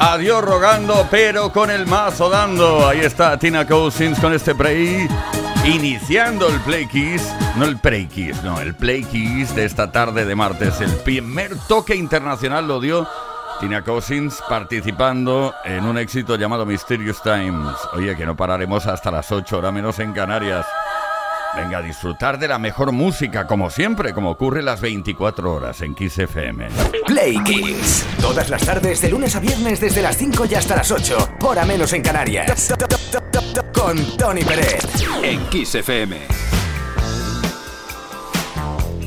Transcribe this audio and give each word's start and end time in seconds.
Adiós 0.00 0.44
rogando, 0.44 1.08
pero 1.10 1.50
con 1.52 1.70
el 1.70 1.86
mazo 1.86 2.30
dando. 2.30 2.86
Ahí 2.86 3.00
está 3.00 3.36
Tina 3.36 3.66
Cousins 3.66 4.18
con 4.20 4.32
este 4.32 4.54
play. 4.54 5.08
Iniciando 5.64 6.48
el 6.48 6.60
Play 6.60 6.86
Kiss, 6.86 7.34
no 7.56 7.64
el 7.64 7.76
Play 7.78 8.06
Kiss, 8.06 8.42
no, 8.42 8.60
el 8.60 8.74
Play 8.74 9.04
Kiss 9.04 9.54
de 9.54 9.64
esta 9.64 9.90
tarde 9.90 10.24
de 10.24 10.34
martes. 10.34 10.80
El 10.80 10.94
primer 10.98 11.58
toque 11.66 11.96
internacional 11.96 12.66
lo 12.66 12.80
dio 12.80 13.08
Tina 13.60 13.82
Cousins 13.82 14.40
participando 14.48 15.52
en 15.64 15.84
un 15.84 15.98
éxito 15.98 16.36
llamado 16.36 16.64
Mysterious 16.64 17.20
Times. 17.22 17.76
Oye, 17.92 18.16
que 18.16 18.24
no 18.24 18.36
pararemos 18.36 18.86
hasta 18.86 19.10
las 19.10 19.30
8 19.32 19.58
horas 19.58 19.72
menos 19.72 19.98
en 19.98 20.12
Canarias. 20.12 20.64
Venga 21.56 21.78
a 21.78 21.82
disfrutar 21.82 22.38
de 22.38 22.48
la 22.48 22.58
mejor 22.58 22.92
música, 22.92 23.46
como 23.46 23.70
siempre, 23.70 24.12
como 24.12 24.30
ocurre 24.30 24.62
las 24.62 24.80
24 24.80 25.52
horas 25.52 25.80
en 25.82 25.94
Kiss 25.94 26.18
FM. 26.18 26.68
Play 27.06 27.42
Kiss. 27.44 28.06
Todas 28.20 28.50
las 28.50 28.64
tardes, 28.64 29.00
de 29.00 29.08
lunes 29.08 29.34
a 29.34 29.40
viernes, 29.40 29.80
desde 29.80 30.02
las 30.02 30.16
5 30.16 30.46
y 30.50 30.54
hasta 30.54 30.76
las 30.76 30.90
8. 30.90 31.36
Hora 31.42 31.64
menos 31.64 31.92
en 31.92 32.02
Canarias. 32.02 32.74
Con 33.72 34.16
Tony 34.16 34.44
Pérez. 34.44 34.84
En 35.22 35.40
Kiss 35.46 35.74
FM. 35.74 36.57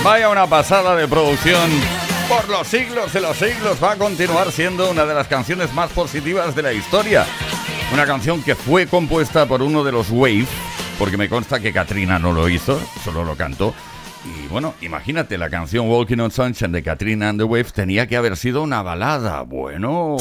Vaya 0.05 0.29
una 0.29 0.47
pasada 0.47 0.95
de 0.97 1.09
producción. 1.09 1.71
Por 2.29 2.47
los 2.51 2.67
siglos 2.67 3.11
de 3.15 3.23
los 3.23 3.39
siglos 3.39 3.83
va 3.83 3.93
a 3.93 3.97
continuar 3.97 4.53
siendo 4.53 4.91
una 4.91 5.07
de 5.07 5.15
las 5.15 5.29
canciones 5.29 5.73
más 5.73 5.91
positivas 5.93 6.55
de 6.55 6.61
la 6.61 6.75
historia. 6.75 7.25
Una 7.91 8.05
canción 8.05 8.43
que 8.43 8.55
fue 8.55 8.87
compuesta 8.87 9.47
por 9.47 9.63
uno 9.63 9.83
de 9.83 9.93
los 9.93 10.11
Wave, 10.11 10.47
porque 10.99 11.17
me 11.17 11.31
consta 11.31 11.59
que 11.59 11.73
Katrina 11.73 12.19
no 12.19 12.35
lo 12.35 12.51
hizo, 12.51 12.79
solo 13.03 13.25
lo 13.25 13.35
cantó. 13.35 13.73
Y 14.27 14.47
bueno, 14.49 14.75
imagínate, 14.83 15.39
la 15.39 15.49
canción 15.49 15.89
Walking 15.89 16.19
on 16.19 16.31
Sunshine 16.31 16.73
de 16.73 16.83
Katrina 16.83 17.31
and 17.31 17.41
the 17.41 17.45
Wave 17.45 17.71
tenía 17.75 18.07
que 18.07 18.19
haber 18.19 18.37
sido 18.37 18.63
una 18.63 18.83
balada. 18.83 19.41
Bueno. 19.41 20.19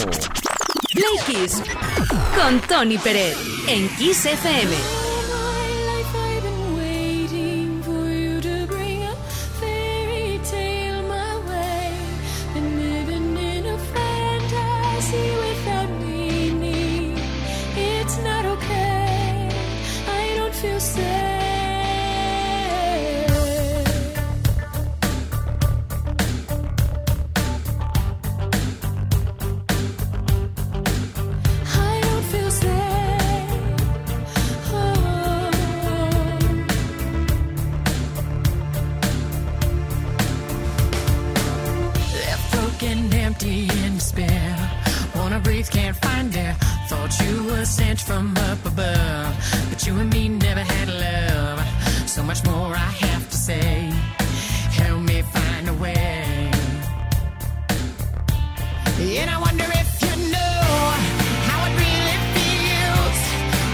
Con 2.42 2.62
Tony 2.70 2.98
Pérez 2.98 3.36
en 3.68 3.90
Kiss 3.98 4.28
FM. 4.28 5.03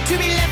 To 0.10 0.18
be 0.18 0.28
left 0.30 0.49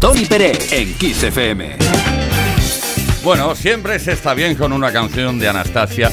Tony 0.00 0.24
Pérez 0.26 0.72
en 0.72 0.94
Kiss 0.94 1.22
FM. 1.22 1.76
Bueno, 3.22 3.54
siempre 3.54 3.98
se 3.98 4.12
está 4.12 4.34
bien 4.34 4.54
con 4.54 4.72
una 4.72 4.92
canción 4.92 5.38
de 5.38 5.48
Anastasia, 5.48 6.10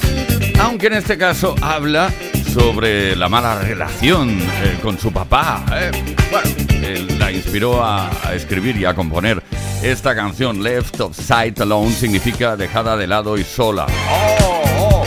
aunque 0.59 0.87
en 0.87 0.93
este 0.93 1.17
caso 1.17 1.55
habla 1.61 2.11
sobre 2.53 3.15
la 3.15 3.29
mala 3.29 3.59
relación 3.59 4.39
eh, 4.39 4.79
con 4.81 4.97
su 4.97 5.11
papá. 5.11 5.63
¿eh? 5.73 5.91
Bueno, 6.31 7.17
la 7.19 7.31
inspiró 7.31 7.83
a, 7.83 8.09
a 8.27 8.33
escribir 8.33 8.77
y 8.77 8.85
a 8.85 8.93
componer 8.93 9.43
esta 9.83 10.15
canción, 10.15 10.63
Left 10.63 11.01
of 11.01 11.17
Sight 11.17 11.59
Alone, 11.59 11.91
significa 11.91 12.55
dejada 12.55 12.95
de 12.95 13.05
lado 13.05 13.37
y 13.37 13.43
sola. 13.43 13.85
¡Oh, 14.09 14.63
oh! 14.79 15.05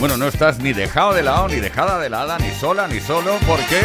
Bueno, 0.00 0.16
no 0.16 0.26
estás 0.26 0.58
ni 0.58 0.72
dejado 0.72 1.12
de 1.12 1.22
lado, 1.22 1.48
ni 1.48 1.56
dejada 1.56 1.98
de 1.98 2.08
lado, 2.08 2.38
ni 2.38 2.50
sola, 2.50 2.88
ni 2.88 3.00
solo, 3.00 3.36
porque 3.46 3.82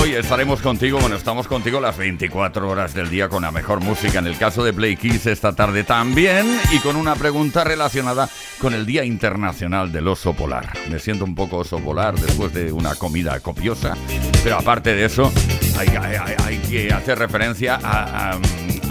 Hoy 0.00 0.14
estaremos 0.14 0.60
contigo, 0.60 0.98
bueno, 0.98 1.16
estamos 1.16 1.46
contigo 1.46 1.80
las 1.80 1.96
24 1.96 2.68
horas 2.68 2.92
del 2.92 3.08
día 3.08 3.28
con 3.28 3.42
la 3.42 3.52
mejor 3.52 3.80
música. 3.80 4.18
En 4.18 4.26
el 4.26 4.36
caso 4.36 4.64
de 4.64 4.72
Play 4.72 4.96
Kiss 4.96 5.26
esta 5.26 5.52
tarde 5.54 5.84
también 5.84 6.46
y 6.72 6.78
con 6.80 6.96
una 6.96 7.14
pregunta 7.14 7.62
relacionada 7.64 8.28
con 8.60 8.74
el 8.74 8.84
Día 8.84 9.04
Internacional 9.04 9.92
del 9.92 10.08
Oso 10.08 10.34
Polar. 10.34 10.72
Me 10.90 10.98
siento 10.98 11.24
un 11.24 11.34
poco 11.34 11.58
oso 11.58 11.78
polar 11.78 12.14
después 12.18 12.52
de 12.52 12.72
una 12.72 12.94
comida 12.96 13.38
copiosa, 13.40 13.96
pero 14.42 14.56
aparte 14.58 14.94
de 14.94 15.04
eso 15.04 15.32
hay, 15.78 16.58
que 16.68 16.92
hacer 16.92 17.18
referencia 17.18 17.76
a, 17.76 18.32
a- 18.32 18.38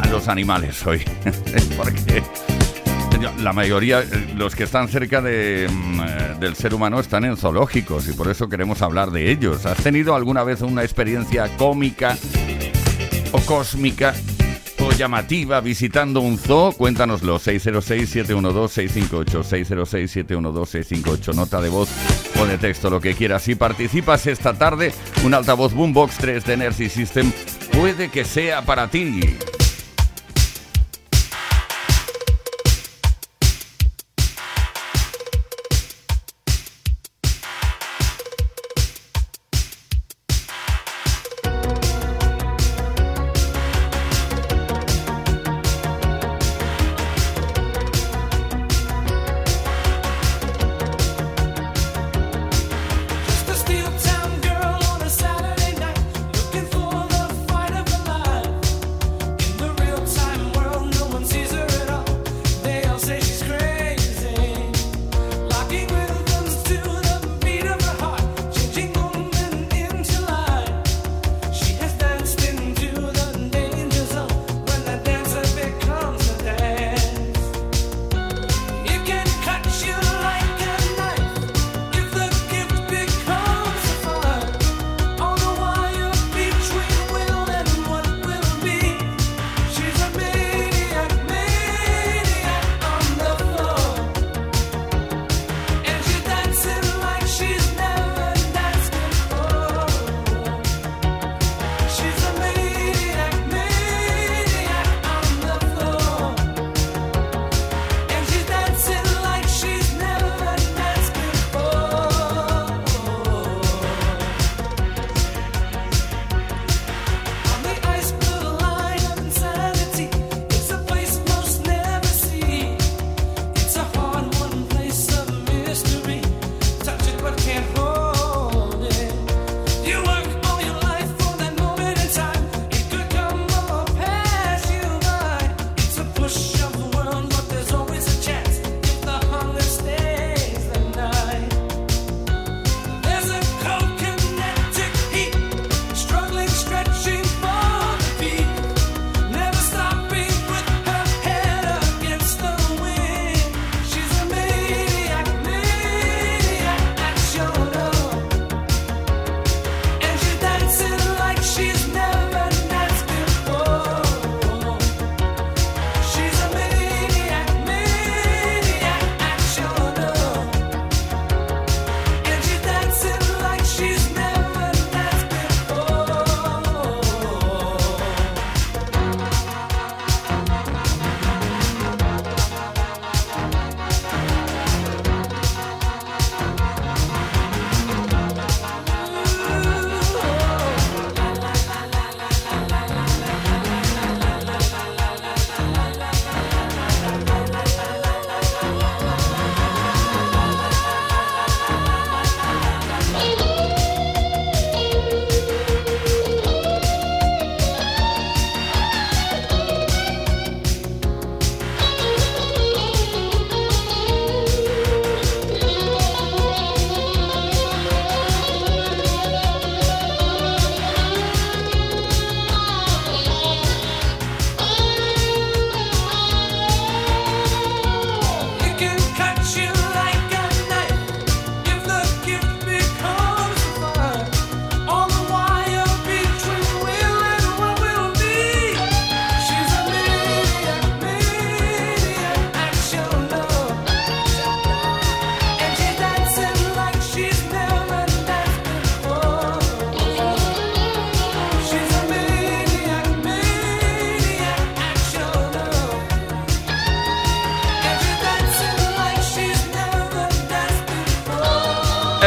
a 0.01 0.07
los 0.09 0.27
animales 0.27 0.85
hoy. 0.87 1.03
Porque 1.77 2.23
la 3.39 3.53
mayoría, 3.53 4.01
eh, 4.01 4.33
los 4.35 4.55
que 4.55 4.63
están 4.63 4.87
cerca 4.87 5.21
de, 5.21 5.67
mm, 5.69 5.99
eh, 5.99 6.35
del 6.39 6.55
ser 6.55 6.73
humano 6.73 6.99
están 6.99 7.25
en 7.25 7.37
zoológicos 7.37 8.07
y 8.07 8.13
por 8.13 8.29
eso 8.29 8.49
queremos 8.49 8.81
hablar 8.81 9.11
de 9.11 9.31
ellos. 9.31 9.65
¿Has 9.65 9.77
tenido 9.77 10.15
alguna 10.15 10.43
vez 10.43 10.61
una 10.61 10.83
experiencia 10.83 11.55
cómica 11.57 12.17
o 13.31 13.39
cósmica 13.41 14.13
o 14.79 14.91
llamativa 14.91 15.61
visitando 15.61 16.21
un 16.21 16.37
zoo? 16.37 16.73
Cuéntanoslo, 16.73 17.39
606-712-658, 17.39 19.43
606-712-658, 19.43 21.35
nota 21.35 21.61
de 21.61 21.69
voz 21.69 21.89
o 22.39 22.45
de 22.45 22.57
texto, 22.57 22.89
lo 22.89 22.99
que 22.99 23.13
quieras. 23.13 23.43
Si 23.43 23.55
participas 23.55 24.27
esta 24.27 24.53
tarde, 24.53 24.93
un 25.23 25.33
altavoz 25.33 25.73
Boombox 25.73 26.17
3 26.17 26.45
de 26.45 26.53
Energy 26.53 26.89
System 26.89 27.31
puede 27.71 28.09
que 28.09 28.25
sea 28.25 28.63
para 28.63 28.89
ti. 28.89 29.37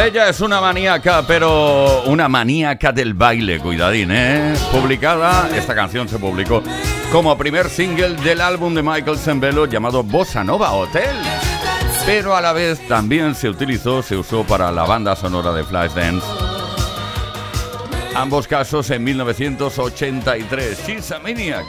Ella 0.09 0.27
es 0.27 0.41
una 0.41 0.59
maníaca, 0.59 1.21
pero 1.27 2.01
una 2.05 2.27
maníaca 2.27 2.91
del 2.91 3.13
baile, 3.13 3.59
cuidadín, 3.59 4.09
¿eh? 4.09 4.55
Publicada, 4.71 5.47
esta 5.55 5.75
canción 5.75 6.09
se 6.09 6.17
publicó 6.17 6.63
como 7.11 7.37
primer 7.37 7.69
single 7.69 8.15
del 8.15 8.41
álbum 8.41 8.73
de 8.73 8.81
Michael 8.81 9.19
Zembello 9.19 9.67
llamado 9.67 10.01
Bossa 10.01 10.43
Nova 10.43 10.71
Hotel. 10.71 11.15
Pero 12.07 12.35
a 12.35 12.41
la 12.41 12.53
vez 12.53 12.79
también 12.87 13.35
se 13.35 13.49
utilizó, 13.49 14.01
se 14.01 14.17
usó 14.17 14.43
para 14.43 14.71
la 14.71 14.83
banda 14.83 15.15
sonora 15.15 15.53
de 15.53 15.63
Flashdance. 15.63 16.25
Ambos 18.15 18.47
casos 18.47 18.89
en 18.89 19.03
1983. 19.03 20.87
She's 20.87 21.11
a 21.11 21.19
Maniac. 21.19 21.67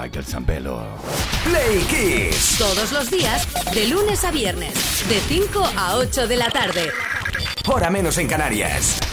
Michael 0.00 0.24
Zambello. 0.24 0.80
Play 1.42 1.80
Kids. 1.90 2.56
Todos 2.56 2.92
los 2.92 3.10
días, 3.10 3.48
de 3.74 3.88
lunes 3.88 4.24
a 4.24 4.30
viernes, 4.30 4.74
de 5.08 5.18
5 5.18 5.72
a 5.76 5.96
8 5.96 6.28
de 6.28 6.36
la 6.36 6.48
tarde 6.48 6.92
hora 7.66 7.90
menos 7.90 8.18
en 8.18 8.26
Canarias. 8.26 9.11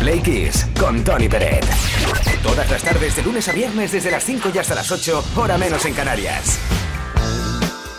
Play 0.00 0.20
Kiss. 0.20 0.66
Con 0.78 1.04
Tony 1.04 1.28
Peret. 1.28 1.64
Todas 2.42 2.68
las 2.68 2.82
tardes 2.82 3.14
de 3.14 3.22
lunes 3.22 3.48
a 3.48 3.52
viernes 3.52 3.92
desde 3.92 4.10
las 4.10 4.24
5 4.24 4.50
y 4.52 4.58
hasta 4.58 4.74
las 4.74 4.90
8, 4.90 5.24
hora 5.36 5.56
menos 5.56 5.84
en 5.84 5.94
Canarias. 5.94 6.58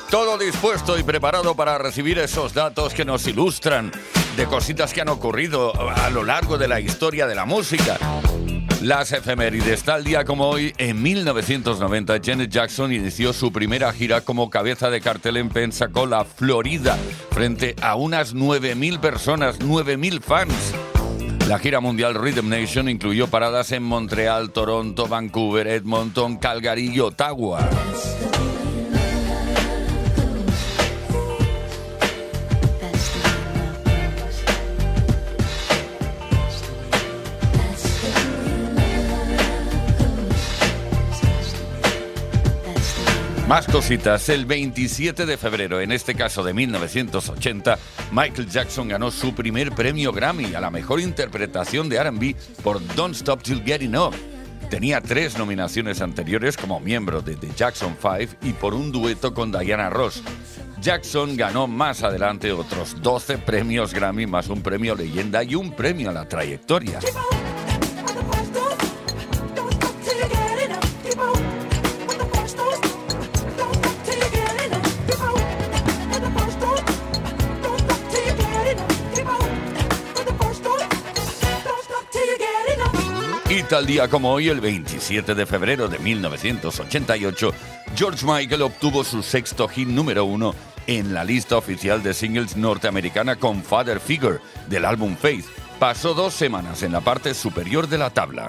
Todo 0.10 0.38
dispuesto 0.38 0.98
y 0.98 1.04
preparado 1.04 1.56
para 1.56 1.78
recibir 1.78 2.18
esos 2.20 2.54
datos 2.54 2.94
que 2.94 3.06
nos 3.06 3.26
ilustran 3.28 3.92
de 4.36 4.46
cositas 4.48 4.94
que 4.94 5.02
han 5.02 5.10
ocurrido 5.10 5.74
a 5.80 6.10
lo 6.10 6.24
largo 6.24 6.58
de 6.58 6.68
la 6.68 6.80
historia 6.80 7.26
de 7.26 7.36
la 7.36 7.46
música. 7.46 7.98
Las 8.82 9.12
efemérides. 9.12 9.84
Tal 9.84 10.04
día 10.04 10.24
como 10.24 10.48
hoy, 10.48 10.72
en 10.78 11.02
1990, 11.02 12.20
Janet 12.24 12.52
Jackson 12.52 12.94
inició 12.94 13.34
su 13.34 13.52
primera 13.52 13.92
gira 13.92 14.22
como 14.22 14.52
cabeza 14.52 14.92
de 14.92 15.02
cartel 15.02 15.38
en 15.38 15.50
Pensacola, 15.50 16.24
Florida, 16.24 16.96
frente 17.32 17.76
a 17.82 17.96
unas 17.96 18.36
9.000 18.36 19.00
personas, 19.00 19.60
9.000 19.60 20.22
fans. 20.22 20.74
La 21.48 21.58
gira 21.58 21.80
mundial 21.80 22.14
Rhythm 22.14 22.50
Nation 22.50 22.88
incluyó 22.88 23.28
paradas 23.28 23.72
en 23.72 23.82
Montreal, 23.82 24.52
Toronto, 24.52 25.08
Vancouver, 25.08 25.66
Edmonton, 25.66 26.38
Calgary 26.38 26.92
y 26.94 27.00
Ottawa. 27.00 27.68
Más 43.48 43.66
cositas. 43.66 44.28
El 44.28 44.46
27 44.46 45.26
de 45.26 45.38
febrero, 45.38 45.80
en 45.80 45.94
este 45.94 46.16
caso 46.16 46.44
de 46.44 46.54
1980, 46.54 47.80
Michael 48.12 48.50
Jackson 48.50 48.90
ganó 48.90 49.10
su 49.10 49.34
primer 49.34 49.72
premio 49.72 50.12
Grammy 50.12 50.54
a 50.54 50.60
la 50.60 50.70
mejor 50.70 51.00
interpretación 51.00 51.88
de 51.88 52.04
RB 52.04 52.36
por 52.62 52.86
Don't 52.96 53.16
Stop 53.16 53.44
Till 53.44 53.64
Get 53.64 53.82
Enough. 53.84 54.16
Tenía 54.70 55.00
tres 55.00 55.38
nominaciones 55.38 56.02
anteriores 56.02 56.58
como 56.58 56.82
miembro 56.82 57.22
de 57.22 57.38
The 57.38 57.48
Jackson 57.56 57.96
Five 57.98 58.30
y 58.42 58.52
por 58.52 58.74
un 58.74 58.92
dueto 58.92 59.34
con 59.34 59.50
Diana 59.50 59.90
Ross. 59.90 60.22
Jackson 60.82 61.38
ganó 61.38 61.68
más 61.68 62.04
adelante 62.04 62.52
otros 62.52 63.02
12 63.02 63.38
premios 63.38 63.94
Grammy, 63.94 64.28
más 64.28 64.50
un 64.50 64.62
premio 64.62 64.94
leyenda 64.94 65.42
y 65.44 65.56
un 65.56 65.72
premio 65.72 66.10
a 66.10 66.14
la 66.14 66.28
trayectoria. 66.28 67.00
tal 83.68 83.86
día 83.86 84.08
como 84.08 84.32
hoy, 84.32 84.50
el 84.50 84.62
27 84.62 85.36
de 85.36 85.46
febrero 85.46 85.88
de 85.88 86.00
1988, 86.00 87.54
George 87.96 88.26
Michael 88.26 88.62
obtuvo 88.62 89.04
su 89.04 89.22
sexto 89.22 89.68
hit 89.68 89.88
número 89.88 90.24
uno 90.26 90.56
en 90.88 91.14
la 91.14 91.24
lista 91.24 91.58
oficial 91.58 92.02
de 92.02 92.14
singles 92.14 92.56
norteamericana 92.56 93.36
con 93.36 93.62
Father 93.64 94.00
Figure 94.00 94.40
del 94.70 94.86
álbum 94.86 95.18
Faith. 95.18 95.46
Pasó 95.80 96.14
dos 96.14 96.34
semanas 96.34 96.82
en 96.84 96.94
la 96.94 97.02
parte 97.02 97.34
superior 97.34 97.88
de 97.88 97.98
la 97.98 98.10
tabla. 98.10 98.48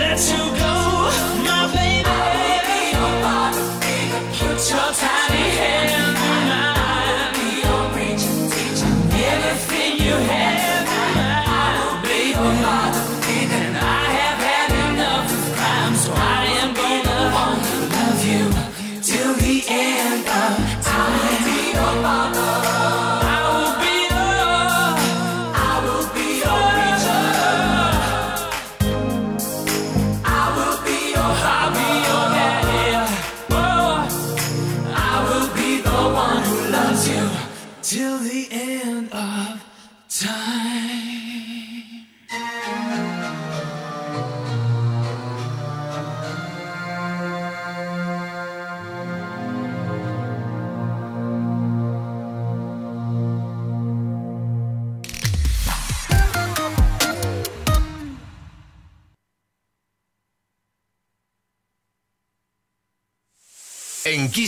Let 0.00 0.18
you 0.30 0.58
go. 0.58 0.59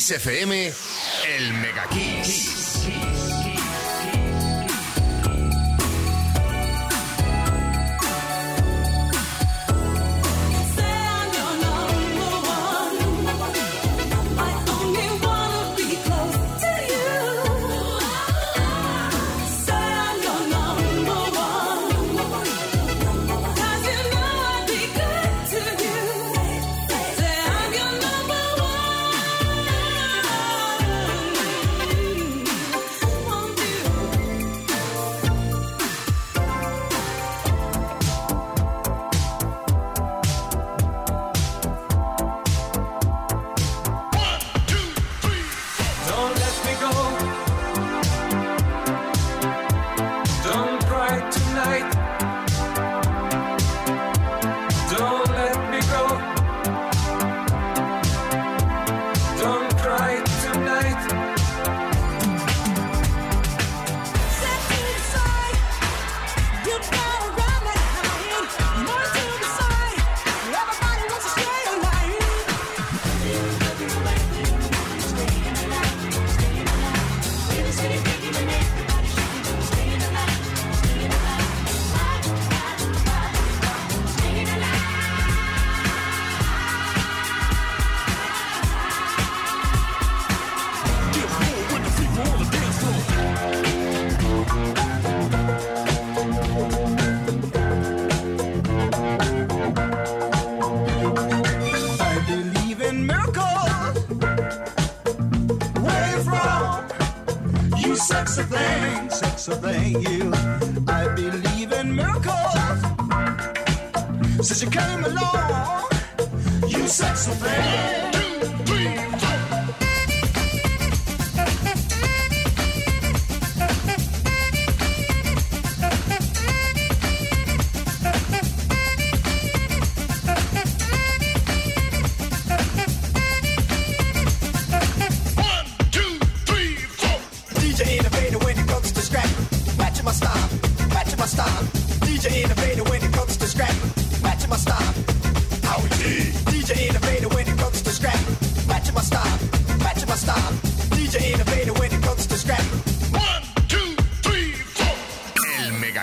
Kiss 0.03 0.73
el 1.29 1.53
Mega 1.55 1.89
Kiss. 1.89 2.52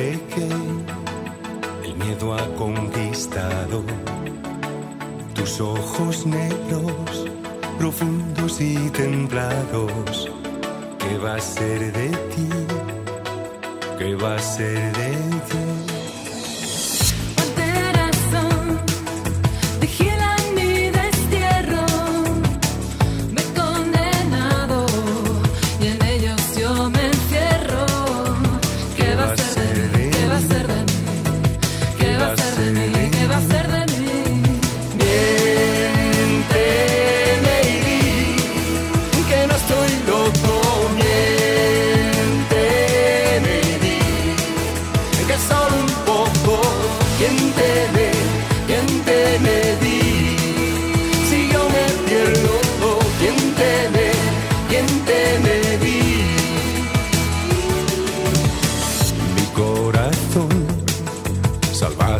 Que 0.00 0.48
el 1.84 1.94
miedo 1.94 2.32
ha 2.32 2.46
conquistado 2.56 3.84
tus 5.34 5.60
ojos 5.60 6.24
negros, 6.24 7.26
profundos 7.78 8.62
y 8.62 8.76
templados. 8.90 10.30
¿Qué 10.98 11.18
va 11.18 11.34
a 11.34 11.40
ser 11.40 11.92
de 11.92 12.08
ti? 12.08 12.48
¿Qué 13.98 14.14
va 14.14 14.36
a 14.36 14.38
ser 14.38 14.96
de 14.96 15.10
ti? 15.50 15.69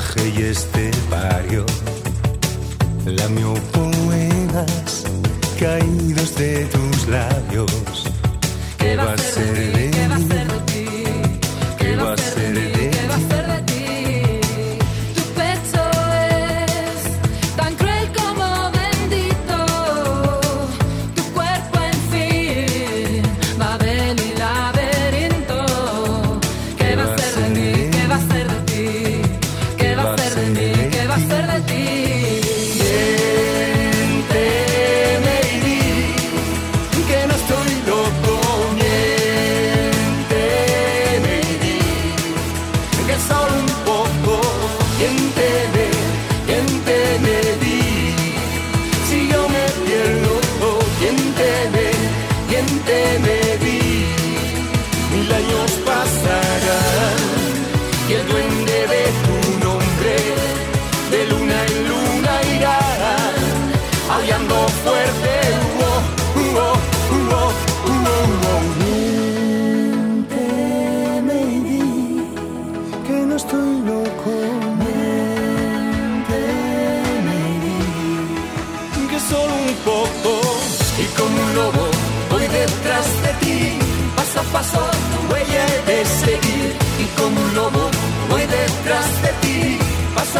y 0.01 0.43
este 0.43 0.91
barrio 1.11 1.67
lamió 3.05 3.55
poemas 3.73 5.05
caídos 5.59 6.35
de 6.37 6.65
tus 6.67 7.09
labios. 7.09 8.05
¿Qué 8.79 8.97
va 8.97 9.13
a 9.13 9.19
ser 9.19 9.75
de 9.75 9.91
mí? 10.19 10.50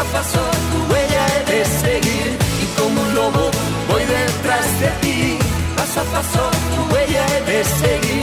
nunca 0.01 0.13
pasó, 0.13 0.41
tu 0.71 0.93
huella 0.93 1.27
he 1.27 1.53
de 1.53 1.65
seguir 1.65 2.39
y 2.63 2.81
como 2.81 3.01
un 3.01 3.15
lobo 3.15 3.51
voy 3.89 4.03
detrás 4.05 4.81
de 4.81 4.89
ti. 5.01 5.39
Paso 5.77 6.01
a 6.01 6.05
paso, 6.05 6.51
tu 6.75 6.95
huella 6.95 7.27
he 7.37 7.51
de 7.51 7.65
seguir 7.65 8.20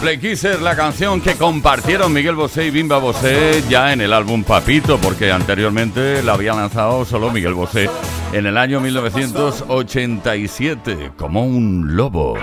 Play 0.00 0.18
Kisser, 0.18 0.60
la 0.62 0.74
canción 0.74 1.20
que 1.20 1.34
compartieron 1.34 2.10
Miguel 2.12 2.34
Bosé 2.34 2.66
y 2.66 2.70
Bimba 2.70 2.96
Bosé 2.96 3.62
ya 3.68 3.92
en 3.92 4.00
el 4.00 4.14
álbum 4.14 4.44
Papito, 4.44 4.98
porque 4.98 5.30
anteriormente 5.30 6.22
la 6.22 6.32
había 6.32 6.54
lanzado 6.54 7.04
solo 7.04 7.30
Miguel 7.30 7.52
Bosé 7.52 7.90
en 8.32 8.46
el 8.46 8.56
año 8.56 8.80
1987, 8.80 11.12
como 11.18 11.44
un 11.44 11.96
lobo. 11.96 12.38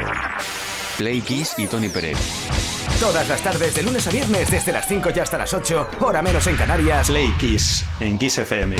Play 0.97 1.22
Kiss 1.22 1.55
y 1.58 1.66
Tony 1.66 1.89
Pérez. 1.89 2.18
Todas 2.99 3.28
las 3.28 3.41
tardes, 3.41 3.74
de 3.76 3.82
lunes 3.84 4.08
a 4.08 4.12
viernes, 4.12 4.51
desde 4.51 4.72
las 4.72 4.88
5 4.88 5.10
y 5.16 5.20
hasta 5.20 5.39
las 5.39 5.51
8, 5.53 5.89
hora 6.01 6.22
menos 6.22 6.45
en 6.45 6.58
Canarias. 6.58 7.08
Play 7.08 7.34
Kiss, 7.39 7.86
en 7.99 8.20
Kiss 8.20 8.38
FM. 8.38 8.76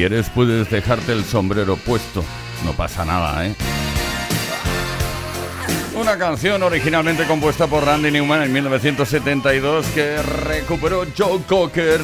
quieres 0.00 0.30
puedes 0.30 0.70
dejarte 0.70 1.12
el 1.12 1.26
sombrero 1.26 1.76
puesto, 1.76 2.24
no 2.64 2.72
pasa 2.72 3.04
nada, 3.04 3.46
¿eh? 3.46 3.54
Una 5.94 6.16
canción 6.16 6.62
originalmente 6.62 7.26
compuesta 7.26 7.66
por 7.66 7.84
Randy 7.84 8.10
Newman 8.10 8.44
en 8.44 8.50
1972 8.50 9.86
que 9.88 10.22
recuperó 10.22 11.04
Joe 11.14 11.42
Cocker 11.46 12.00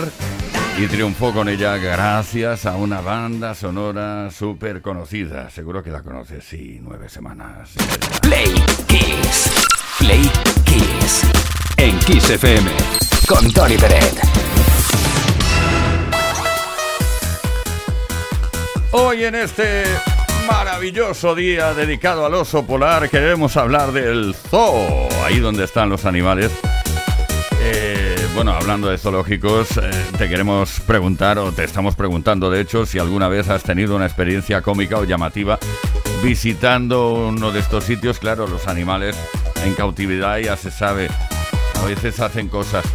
y 0.76 0.86
triunfó 0.88 1.32
con 1.32 1.49
ella 1.49 1.78
gracias 1.78 2.66
a 2.66 2.76
una 2.76 3.01
banda 3.01 3.55
sonora 3.55 4.30
súper 4.30 4.82
conocida. 4.82 5.49
Seguro 5.49 5.82
que 5.82 5.88
la 5.88 6.03
conoces, 6.03 6.44
sí, 6.44 6.78
nueve 6.82 7.09
semanas. 7.09 7.70
Play 8.20 8.53
Kiss. 8.88 9.51
Play 10.01 10.30
Kiss. 10.66 11.22
En 11.78 11.99
Kiss 12.01 12.28
FM. 12.28 12.70
Con 13.26 13.51
Tony 13.55 13.78
Peret. 13.78 14.76
Hoy 18.99 19.24
en 19.24 19.34
este 19.34 19.84
maravilloso 20.47 21.34
día 21.34 21.74
dedicado 21.74 22.24
al 22.24 22.32
oso 22.32 22.66
polar 22.66 23.11
queremos 23.11 23.59
hablar 23.59 23.92
del 23.92 24.34
zoo, 24.34 25.07
ahí 25.22 25.38
donde 25.38 25.64
están 25.64 25.90
los 25.90 26.07
animales. 26.07 26.51
Eh, 27.61 28.16
bueno, 28.34 28.53
hablando 28.53 28.88
de 28.88 28.97
zoológicos, 28.97 29.76
eh, 29.76 29.90
te 30.16 30.30
queremos 30.30 30.80
preguntar, 30.80 31.38
o 31.38 31.53
te 31.53 31.64
estamos 31.64 31.94
preguntando 31.94 32.49
de 32.49 32.62
hecho, 32.62 32.86
si 32.86 32.99
alguna 32.99 33.28
vez 33.28 33.51
has 33.51 33.64
tenido 33.64 33.94
una 33.94 34.07
experiencia 34.07 34.62
cómica 34.62 34.97
o 34.97 35.05
llamativa 35.05 35.59
visitando 36.22 37.12
uno 37.12 37.53
de 37.53 37.61
estos 37.61 37.84
sitios. 37.84 38.18
Claro, 38.18 38.47
los 38.47 38.66
animales 38.66 39.14
en 39.62 39.74
cautividad 39.74 40.38
ya 40.38 40.57
se 40.57 40.70
sabe, 40.70 41.11
a 41.74 41.84
veces 41.84 42.18
hacen 42.20 42.49
cosas. 42.49 42.86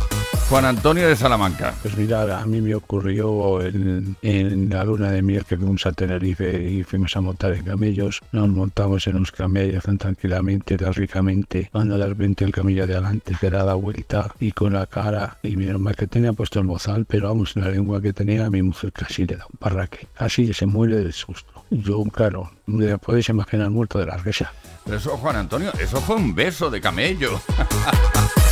Juan 0.51 0.65
Antonio 0.65 1.07
de 1.07 1.15
Salamanca. 1.15 1.73
Pues 1.81 1.95
mira, 1.95 2.41
a 2.41 2.45
mí 2.45 2.59
me 2.59 2.75
ocurrió 2.75 3.61
en, 3.61 4.17
en 4.21 4.69
la 4.69 4.83
luna 4.83 5.09
de 5.09 5.21
miel 5.21 5.45
que 5.45 5.55
fuimos 5.55 5.85
a 5.85 5.93
Tenerife 5.93 6.69
y 6.69 6.83
fuimos 6.83 7.15
a 7.15 7.21
montar 7.21 7.53
en 7.53 7.63
camellos. 7.63 8.19
Nos 8.33 8.49
montamos 8.49 9.07
en 9.07 9.15
unos 9.15 9.31
camellos 9.31 9.81
tan 9.85 9.97
tranquilamente, 9.97 10.77
tan 10.77 10.93
ricamente. 10.93 11.69
Cuando 11.71 11.97
de 11.97 12.05
repente 12.05 12.43
el 12.43 12.51
camello 12.51 12.85
de 12.85 12.95
adelante 12.95 13.33
se 13.39 13.49
da 13.49 13.63
la 13.63 13.75
vuelta 13.75 14.35
y 14.41 14.51
con 14.51 14.73
la 14.73 14.87
cara, 14.87 15.37
y 15.41 15.55
menos 15.55 15.79
mal 15.79 15.95
que 15.95 16.07
tenía 16.07 16.33
puesto 16.33 16.59
el 16.59 16.65
mozal, 16.65 17.05
pero 17.05 17.29
vamos, 17.29 17.55
la 17.55 17.69
lengua 17.69 18.01
que 18.01 18.11
tenía, 18.11 18.49
mi 18.49 18.61
mujer 18.61 18.91
casi 18.91 19.25
le 19.25 19.37
da 19.37 19.45
un 19.45 19.57
parraque. 19.57 20.09
Así 20.17 20.53
se 20.53 20.65
muere 20.65 20.97
del 20.97 21.13
susto. 21.13 21.63
Yo, 21.69 22.03
claro, 22.11 22.51
me 22.65 22.97
podéis 22.97 23.29
imaginar 23.29 23.69
muerto 23.69 23.99
de 23.99 24.07
la 24.07 24.17
risa. 24.17 24.51
Pero 24.83 24.97
eso, 24.97 25.11
Juan 25.15 25.37
Antonio, 25.37 25.71
eso 25.79 26.01
fue 26.01 26.17
un 26.17 26.35
beso 26.35 26.69
de 26.69 26.81
camello. 26.81 27.39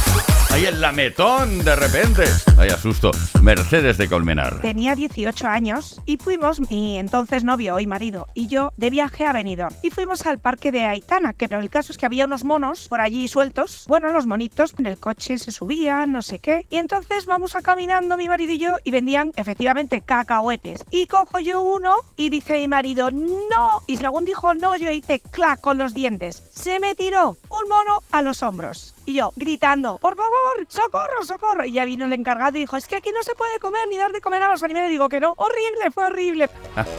Ahí 0.52 0.66
el 0.66 0.82
lametón, 0.82 1.64
de 1.64 1.76
repente. 1.76 2.24
Vaya 2.58 2.76
susto. 2.76 3.12
Mercedes 3.44 3.98
de 4.00 4.10
Colmenar. 4.10 4.62
Tenía 4.62 4.96
18 4.96 5.48
años 5.48 6.02
y 6.06 6.18
fuimos, 6.18 6.60
mi 6.72 6.98
entonces 6.98 7.44
novio 7.44 7.80
y 7.80 7.86
marido 7.86 8.28
y 8.34 8.48
yo, 8.48 8.74
de 8.76 8.90
viaje 8.90 9.26
a 9.26 9.32
Benidorm. 9.32 9.76
Y 9.84 9.92
fuimos 9.92 10.26
al 10.26 10.40
parque 10.40 10.72
de 10.72 10.86
Aitana, 10.86 11.34
que 11.34 11.48
pero 11.48 11.62
el 11.62 11.70
caso 11.70 11.92
es 11.92 12.00
que 12.00 12.08
había 12.08 12.26
unos 12.26 12.44
monos 12.44 12.88
por 12.88 13.00
allí 13.00 13.28
sueltos. 13.28 13.86
Bueno, 13.88 14.12
los 14.12 14.26
monitos 14.26 14.74
en 14.80 14.88
el 14.88 14.98
coche 14.98 15.38
se 15.38 15.52
subían, 15.52 16.12
no 16.12 16.24
sé 16.24 16.40
qué. 16.40 16.66
Y 16.70 16.78
entonces 16.78 17.28
vamos 17.28 17.56
a 17.56 17.62
caminando 17.62 18.18
mi 18.18 18.28
marido 18.28 18.54
y 18.54 18.58
yo 18.58 18.78
y 18.84 18.92
vendían 18.92 19.32
efectivamente 19.36 20.02
cacahuetes. 20.02 20.84
Y 20.90 21.06
cojo 21.06 21.40
yo 21.40 21.62
uno 21.62 21.96
y 22.18 22.30
dice 22.30 22.54
mi 22.58 22.68
marido, 22.68 23.12
no. 23.12 23.84
Y 23.86 23.98
según 23.98 24.26
dijo 24.26 24.54
no, 24.56 24.76
yo 24.76 24.90
hice 24.92 25.20
clac 25.20 25.62
con 25.62 25.78
los 25.78 25.94
dientes. 25.94 26.44
Se 26.52 26.80
me 26.80 26.96
tiró 26.96 27.38
un 27.50 27.70
mono 27.70 28.02
a 28.12 28.24
los 28.24 28.42
hombros. 28.42 28.96
Y 29.10 29.14
yo 29.16 29.34
gritando, 29.36 29.98
por 29.98 30.16
favor, 30.16 30.68
socorro, 30.68 31.26
socorro. 31.26 31.66
Y 31.66 31.72
ya 31.72 31.84
vino 31.84 32.06
el 32.06 32.14
encargado 32.14 32.56
y 32.56 32.62
dijo, 32.62 32.78
es 32.78 32.86
que 32.86 32.96
aquí 32.96 33.10
no 33.12 33.24
se 33.24 33.34
puede 33.34 33.58
comer 33.58 33.88
ni 33.90 33.98
dar 33.98 34.12
de 34.12 34.22
comer 34.22 34.44
a 34.44 34.50
los 34.50 34.62
animales. 34.62 34.92
Digo 34.92 35.10
que 35.10 35.20
no, 35.20 35.34
horrible, 35.36 35.90
fue 35.92 36.06
horrible. 36.06 36.50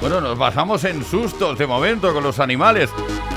Bueno, 0.00 0.22
nos 0.22 0.38
basamos 0.38 0.82
en 0.84 1.04
sustos 1.04 1.58
de 1.58 1.66
momento 1.66 2.14
con 2.14 2.24
los 2.24 2.40
animales. 2.40 2.88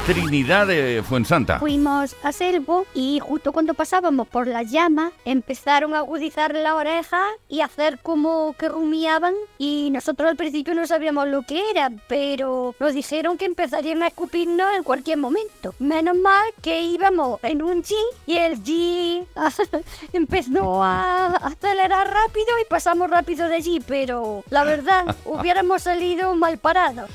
Trinidad 0.06 0.68
de 0.68 1.02
Fuensanta. 1.02 1.60
Fuimos 1.60 2.14
a 2.24 2.34
Selvo 2.34 2.86
y 2.94 3.22
justo 3.22 3.54
cuando 3.54 3.74
pasábamos 3.74 4.28
por 4.28 4.48
las 4.48 4.70
llamas 4.70 5.14
empezaron 5.24 5.94
a 5.94 6.00
agudizar 6.00 6.54
la 6.54 6.76
oreja 6.76 7.24
y 7.48 7.62
a 7.62 7.66
hacer 7.66 8.00
como 8.00 8.54
que 8.60 8.68
rumiaban 8.68 9.34
y 9.58 9.92
nosotros 9.92 10.30
al 10.30 10.36
principio 10.36 10.76
no 10.76 10.86
sabíamos 10.88 11.30
lo 11.30 11.44
que 11.44 11.70
era, 11.72 11.90
pero 12.10 12.76
nos 12.82 12.94
dijeron 12.94 13.38
que 13.38 13.46
empezarían 13.46 14.04
a 14.04 14.08
escupirnos 14.08 14.76
en 14.76 14.84
cualquier 14.84 15.20
momento. 15.20 15.74
Menos 15.80 16.18
mal 16.18 16.50
que 16.62 16.82
íbamos 16.82 17.42
en 17.42 17.62
un 17.62 17.82
jeep 17.82 17.98
y 18.28 18.36
el 18.36 18.62
jeep 18.62 19.26
empezó 20.12 20.84
a 20.84 21.28
acelerar 21.28 22.08
rápido 22.08 22.60
y 22.62 22.66
pasamos 22.70 23.10
rápido 23.10 23.48
de 23.48 23.56
allí, 23.56 23.82
pero 23.88 24.44
la 24.50 24.66
verdad 24.66 25.16
hubiéramos 25.26 25.84
salido 25.84 26.36
mal 26.36 26.58
parados. 26.58 27.10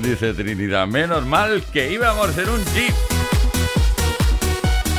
Dice 0.00 0.32
Trinidad, 0.34 0.86
menos 0.86 1.26
mal 1.26 1.62
que 1.72 1.92
íbamos 1.92 2.36
en 2.38 2.48
un 2.48 2.64
jeep. 2.74 2.94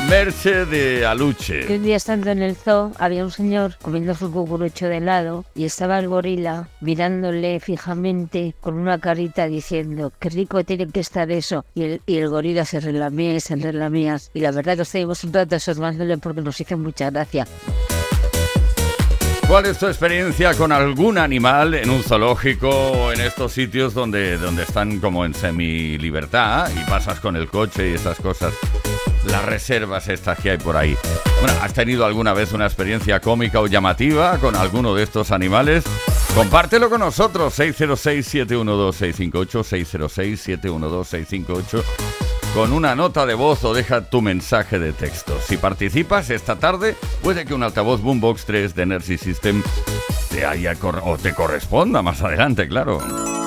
Merche 0.10 0.66
de 0.66 1.06
Aluche. 1.06 1.66
Que 1.66 1.78
un 1.78 1.84
día 1.84 1.96
estando 1.96 2.30
en 2.30 2.44
el 2.44 2.56
zoo 2.56 2.92
había 3.00 3.24
un 3.24 3.32
señor 3.32 3.78
comiendo 3.82 4.14
su 4.14 4.32
cucurucho 4.32 4.88
de 4.88 4.98
helado 4.98 5.46
y 5.56 5.66
estaba 5.66 5.98
el 5.98 6.08
gorila 6.08 6.68
mirándole 6.82 7.60
fijamente 7.60 8.54
con 8.62 8.76
una 8.76 9.00
carita 9.00 9.48
diciendo 9.48 10.12
qué 10.20 10.30
rico 10.30 10.64
tiene 10.64 10.88
que 10.88 11.00
estar 11.00 11.32
eso 11.32 11.66
y 11.74 11.84
el, 11.84 12.02
y 12.06 12.18
el 12.18 12.30
gorila 12.30 12.66
se 12.66 12.80
relamía 12.80 13.34
y 13.34 13.40
se 13.40 13.56
relamía 13.56 14.20
y 14.34 14.42
la 14.42 14.52
verdad 14.52 14.76
que 14.76 14.84
estuvimos 14.84 15.24
un 15.24 15.34
rato 15.34 15.56
observándole 15.56 16.18
porque 16.18 16.42
nos 16.42 16.60
hizo 16.60 16.78
mucha 16.78 17.10
gracia. 17.10 17.48
¿Cuál 19.54 19.68
es 19.68 19.78
tu 19.78 19.86
experiencia 19.86 20.56
con 20.56 20.72
algún 20.72 21.20
animal 21.20 21.76
en 21.76 21.92
un 21.92 22.02
zoológico 22.02 22.70
o 22.70 23.12
en 23.12 23.22
estos 23.22 23.52
sitios 23.52 23.94
donde, 23.94 24.40
donde 24.40 24.64
están 24.64 25.00
como 25.00 25.26
en 25.26 25.36
semi-libertad 25.36 26.72
y 26.76 26.80
pasas 26.90 27.20
con 27.20 27.36
el 27.36 27.48
coche 27.48 27.92
y 27.92 27.94
esas 27.94 28.20
cosas? 28.20 28.52
Las 29.28 29.46
reservas 29.46 30.08
estas 30.08 30.40
que 30.40 30.50
hay 30.50 30.58
por 30.58 30.76
ahí. 30.76 30.98
¿has 31.62 31.72
tenido 31.72 32.04
alguna 32.04 32.34
vez 32.34 32.52
una 32.52 32.66
experiencia 32.66 33.20
cómica 33.20 33.60
o 33.60 33.68
llamativa 33.68 34.40
con 34.40 34.56
alguno 34.56 34.96
de 34.96 35.04
estos 35.04 35.30
animales? 35.30 35.84
Compártelo 36.34 36.90
con 36.90 37.02
nosotros, 37.02 37.54
606-712-658, 37.60 40.58
606-712-658 40.58 42.23
con 42.54 42.72
una 42.72 42.96
nota 42.96 43.26
de 43.26 43.34
voz 43.34 43.64
o 43.64 43.74
deja 43.74 44.10
tu 44.10 44.22
mensaje 44.22 44.78
de 44.78 44.94
texto. 44.94 45.38
Si 45.42 45.58
participas 45.58 46.30
esta 46.30 46.58
tarde, 46.58 46.96
puede 47.24 47.46
que 47.46 47.54
un 47.54 47.64
altavoz 47.64 48.02
Boombox 48.02 48.46
3 48.46 48.76
de 48.76 48.84
Energy 48.84 49.18
System 49.18 49.64
te 50.30 50.46
haya 50.46 50.76
o 50.82 51.18
te 51.18 51.34
corresponda 51.34 52.02
más 52.02 52.22
adelante, 52.22 52.68
claro. 52.68 53.43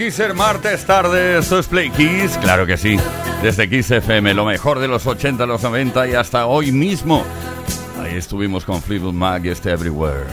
Kisser, 0.00 0.32
martes 0.32 0.86
tarde, 0.86 1.36
esto 1.36 1.58
es 1.58 1.66
Play 1.66 1.90
Kiss, 1.90 2.38
claro 2.38 2.64
que 2.64 2.78
sí. 2.78 2.96
Desde 3.42 3.68
Kiss 3.68 3.90
FM, 3.90 4.32
lo 4.32 4.46
mejor 4.46 4.78
de 4.78 4.88
los 4.88 5.06
80, 5.06 5.44
los 5.44 5.62
90 5.62 6.08
y 6.08 6.14
hasta 6.14 6.46
hoy 6.46 6.72
mismo. 6.72 7.22
Ahí 8.00 8.16
estuvimos 8.16 8.64
con 8.64 8.80
Fleetwood 8.80 9.12
Mac 9.12 9.44
y 9.44 9.50
este 9.50 9.72
Everywhere. 9.72 10.24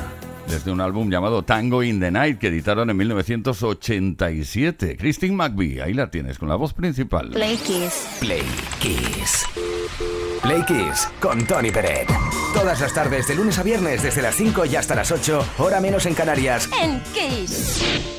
Desde 0.47 0.71
un 0.71 0.79
álbum 0.79 1.11
llamado 1.11 1.43
Tango 1.43 1.83
in 1.83 1.99
the 1.99 2.09
Night 2.09 2.39
que 2.39 2.47
editaron 2.47 2.89
en 2.89 2.95
1987. 2.95 4.95
Christine 4.95 5.35
McVie, 5.35 5.81
ahí 5.81 5.93
la 5.93 6.09
tienes 6.09 6.37
con 6.37 6.47
la 6.47 6.55
voz 6.55 6.73
principal. 6.73 7.31
Play 7.31 7.57
Kiss. 7.57 8.07
Play 8.21 8.45
Kiss. 8.79 9.43
Play 10.43 10.63
Kiss 10.63 11.09
con 11.19 11.45
Tony 11.45 11.71
Peret. 11.71 12.07
Todas 12.53 12.79
las 12.79 12.93
tardes 12.93 13.27
de 13.27 13.35
lunes 13.35 13.59
a 13.59 13.63
viernes 13.63 14.01
desde 14.01 14.21
las 14.21 14.35
5 14.35 14.63
y 14.63 14.77
hasta 14.77 14.95
las 14.95 15.11
8, 15.11 15.45
hora 15.57 15.81
menos 15.81 16.05
en 16.05 16.13
Canarias. 16.13 16.69
En 16.81 17.01
Kiss. 17.13 18.16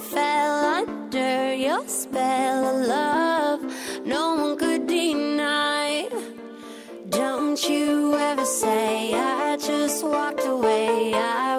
Fell 0.00 0.64
under 0.64 1.54
your 1.54 1.86
spell 1.86 2.64
of 2.64 2.86
love. 2.86 3.60
No 4.06 4.34
one 4.34 4.56
could 4.56 4.86
deny. 4.86 6.08
Don't 7.08 7.62
you 7.68 8.14
ever 8.14 8.44
say 8.44 9.12
I 9.14 9.56
just 9.56 10.04
walked 10.04 10.46
away. 10.46 11.12
I 11.14 11.49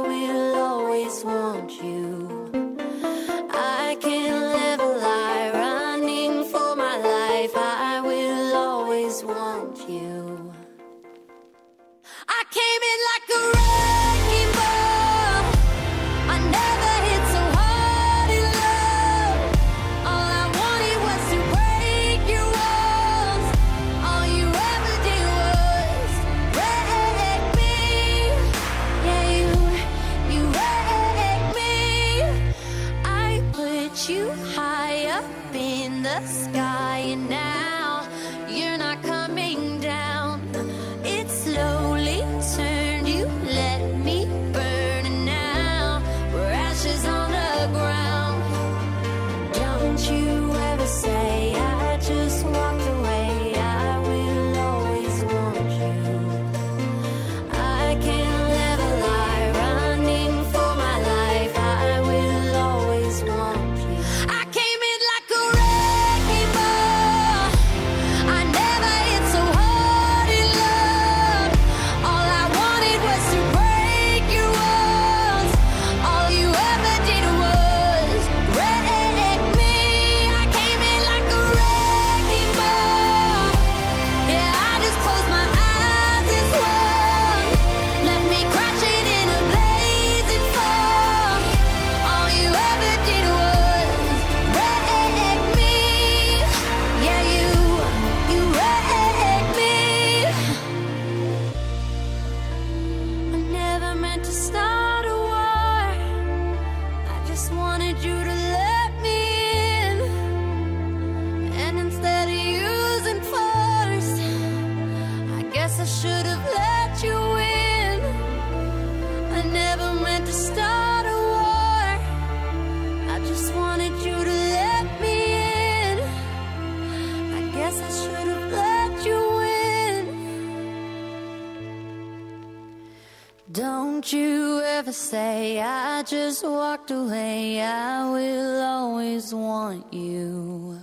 just 136.32 136.46
walked 136.46 136.92
away. 136.92 137.62
I 137.62 138.10
will 138.10 138.62
always 138.62 139.34
want 139.34 139.94
you. 139.94 140.80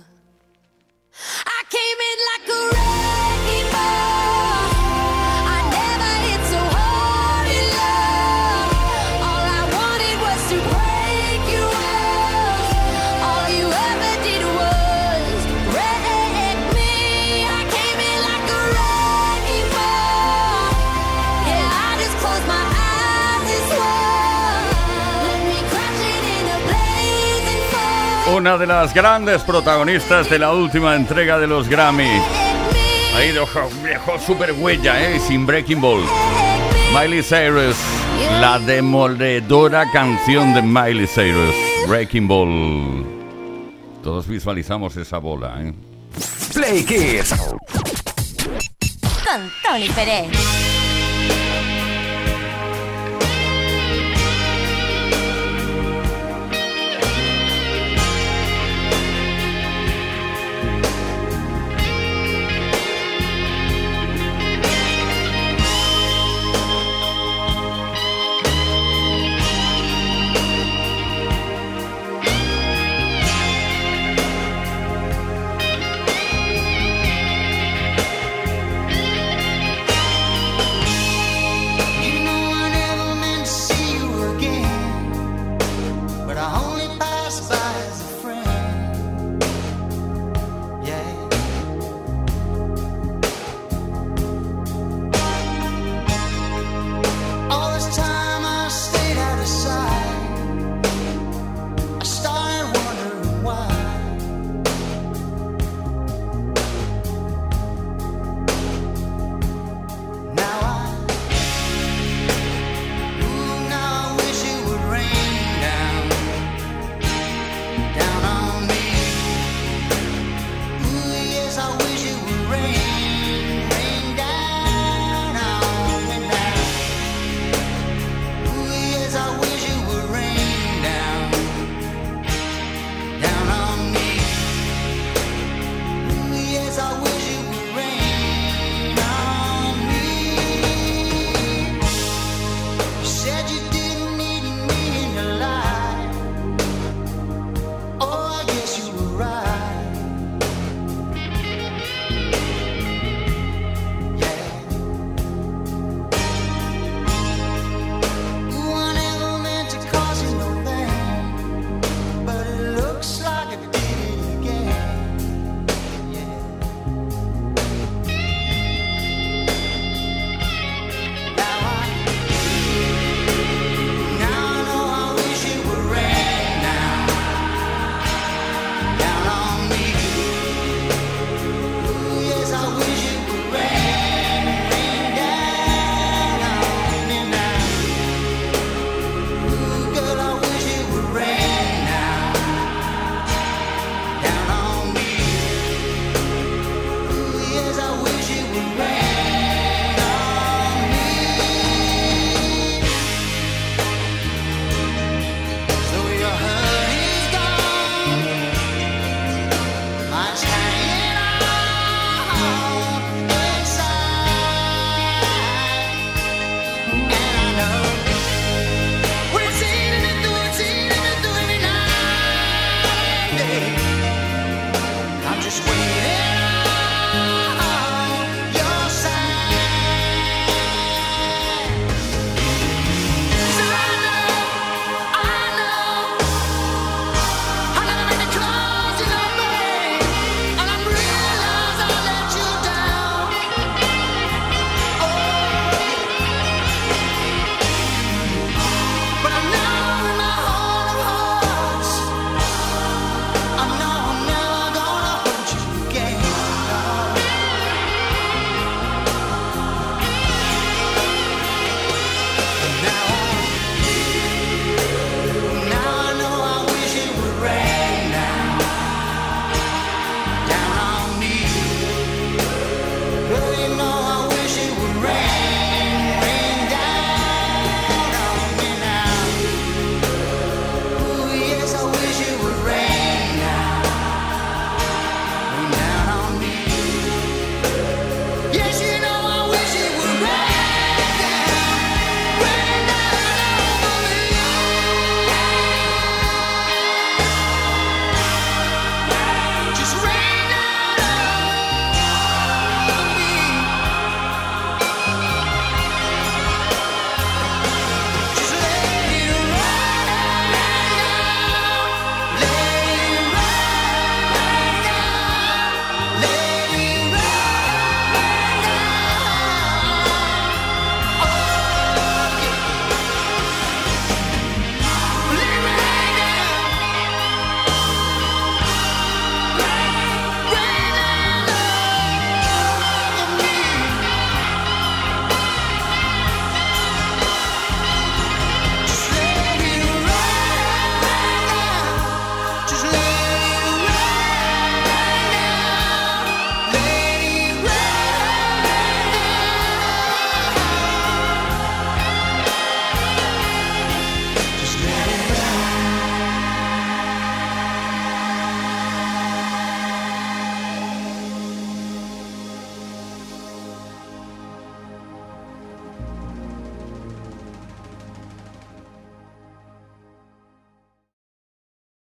I 1.43 1.63
came 1.75 1.99
in 2.09 2.17
like 2.29 2.47
a 2.55 2.68
Una 28.39 28.57
de 28.57 28.67
las 28.67 28.93
grandes 28.93 29.41
protagonistas 29.41 30.29
de 30.29 30.39
la 30.39 30.53
última 30.53 30.95
entrega 30.95 31.37
de 31.37 31.45
los 31.45 31.67
Grammy. 31.67 32.07
Ahí 33.13 33.33
dejó, 33.33 33.67
dejó 33.83 34.17
super 34.17 34.53
huella, 34.53 34.97
¿eh? 34.97 35.19
Sin 35.19 35.45
Breaking 35.45 35.81
Ball. 35.81 36.01
Miley 36.93 37.21
Cyrus, 37.21 37.75
la 38.39 38.57
demoledora 38.59 39.91
canción 39.91 40.53
de 40.53 40.61
Miley 40.61 41.05
Cyrus, 41.05 41.53
Breaking 41.85 42.29
Ball. 42.29 43.05
Todos 44.01 44.25
visualizamos 44.25 44.95
esa 44.95 45.17
bola, 45.17 45.55
¿eh? 45.61 45.73
Play 46.53 46.85
Kiss. 46.85 47.35
Con 49.25 49.51
Tony 49.61 49.89
Pérez. 49.89 50.78